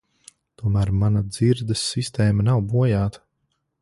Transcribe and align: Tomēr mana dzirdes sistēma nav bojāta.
Tomēr 0.61 0.91
mana 1.01 1.21
dzirdes 1.35 1.85
sistēma 1.91 2.47
nav 2.49 2.67
bojāta. 2.73 3.27